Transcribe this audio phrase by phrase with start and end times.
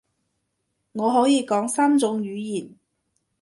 [0.93, 2.73] 我可以講三種語言